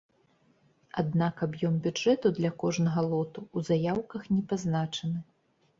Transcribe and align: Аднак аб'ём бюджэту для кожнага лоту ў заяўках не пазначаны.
Аднак 1.01 1.43
аб'ём 1.47 1.77
бюджэту 1.89 2.27
для 2.41 2.51
кожнага 2.65 3.01
лоту 3.11 3.41
ў 3.57 3.59
заяўках 3.73 4.21
не 4.37 4.43
пазначаны. 4.53 5.19